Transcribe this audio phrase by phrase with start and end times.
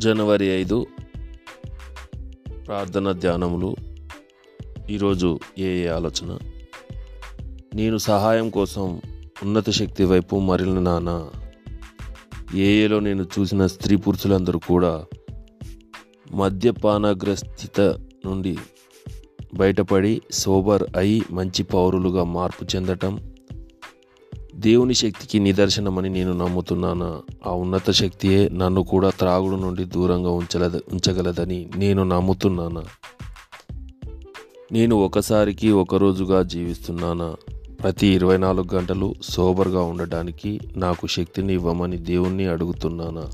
[0.00, 0.86] జనవరి ఐదు
[2.66, 3.76] ప్రార్థన ధ్యానములు.
[4.90, 6.38] ఈరోజు ఏ ఏ ఆలోచన?
[7.74, 9.00] నేను సహాయం కోసం
[9.42, 11.30] ఉన్నత శక్తి వైపు మరలినానా
[12.54, 15.04] ఏఏలో నేను చూసిన స్త్రీ పురుషులందరూ కూడా
[16.34, 17.80] మద్యపానగ్రస్థిత
[18.26, 18.58] నుండి
[19.54, 23.29] బయటపడి సోబర్ అయి మంచి పౌరులుగా మార్పు చెందటం
[24.60, 27.22] దేవుని శక్తికి నిదర్శనమని నేను నమ్ముతున్నాను?
[27.46, 32.82] ఆ ఉన్నత శక్తియే నన్ను కూడా త్రాగుడు నుండి దూరంగా ఉంచలద ఉంచగలదని నేను నమ్ముతున్నాను?
[34.72, 37.36] నేను ఒకసారికి ఒక రోజుగా జీవిస్తున్నానా?
[37.82, 43.30] ప్రతి ఇరవై నాలుగు గంటలు సోబర్గా ఉండడానికి నాకు శక్తిని ఇవ్వమని దేవుణ్ణి అడుగుతున్నానా?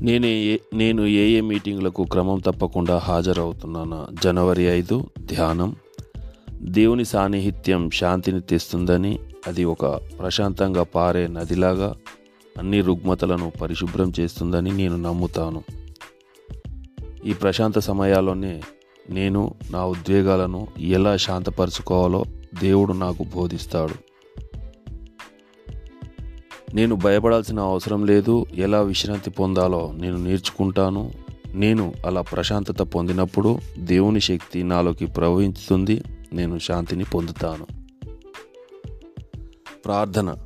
[0.00, 4.06] నేను ఏ నేను ఏ ఏ మీటింగ్లకు క్రమం తప్పకుండా హాజరవుతున్నానా?
[4.24, 5.76] జనవరి ఐదు ధ్యానం.
[6.64, 11.96] దేవుని సాన్నిహిత్యం శాంతిని తెస్తుందని అది ఒక ప్రశాంతంగా పారే నదిలాగా
[12.58, 15.62] అన్ని రుగ్మతలను పరిశుభ్రం చేస్తుందని నేను నమ్ముతాను.
[17.26, 18.62] ఈ ప్రశాంత సమయాల్లోనే
[19.10, 22.24] నేను నా ఉద్వేగాలను ఎలా శాంతపరచుకోవాలో
[22.62, 23.94] దేవుడు నాకు బోధిస్తాడు.
[26.74, 31.12] నేను భయపడాల్సిన అవసరం లేదు ఎలా విశ్రాంతి పొందాలో నేను నేర్చుకుంటాను.
[31.54, 36.02] నేను అలా ప్రశాంతత పొందినప్పుడు దేవుని శక్తి నాలోకి ప్రవహిస్తుంది.
[36.34, 37.66] నేను శాంతిని పొందుతాను.
[39.84, 40.36] ప్రార్థన.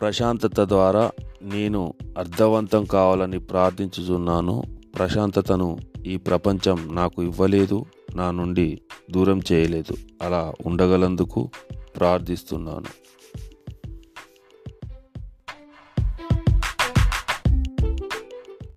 [0.00, 1.10] ప్రశాంతత ద్వారా
[1.42, 4.62] నేను అర్థవంతం కావాలని ప్రార్థించుచున్నాను.
[4.98, 9.96] ప్రశాంతతను ఈ ప్రపంచం నాకు ఇవ్వలేదు నా నుండి దూరం చేయలేదు.
[10.22, 11.50] అలా ఉండగలందుకు
[11.96, 13.05] ప్రార్థిస్తున్నాను.